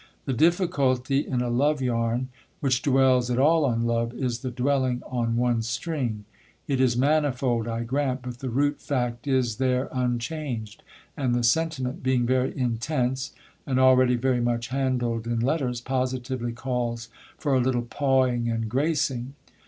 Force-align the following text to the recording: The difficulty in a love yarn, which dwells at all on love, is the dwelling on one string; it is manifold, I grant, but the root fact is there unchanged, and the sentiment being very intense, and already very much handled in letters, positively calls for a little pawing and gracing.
The 0.25 0.33
difficulty 0.33 1.19
in 1.27 1.41
a 1.41 1.49
love 1.51 1.79
yarn, 1.79 2.29
which 2.59 2.81
dwells 2.81 3.29
at 3.29 3.37
all 3.37 3.63
on 3.65 3.85
love, 3.85 4.15
is 4.15 4.39
the 4.39 4.49
dwelling 4.49 5.03
on 5.05 5.35
one 5.37 5.61
string; 5.61 6.25
it 6.67 6.81
is 6.81 6.97
manifold, 6.97 7.67
I 7.67 7.83
grant, 7.83 8.23
but 8.23 8.39
the 8.39 8.49
root 8.49 8.81
fact 8.81 9.27
is 9.27 9.57
there 9.57 9.89
unchanged, 9.93 10.81
and 11.15 11.35
the 11.35 11.43
sentiment 11.43 12.01
being 12.01 12.25
very 12.25 12.57
intense, 12.57 13.33
and 13.67 13.79
already 13.79 14.15
very 14.15 14.41
much 14.41 14.69
handled 14.69 15.27
in 15.27 15.39
letters, 15.39 15.79
positively 15.81 16.51
calls 16.51 17.09
for 17.37 17.53
a 17.53 17.59
little 17.61 17.83
pawing 17.87 18.49
and 18.49 18.67
gracing. 18.67 19.35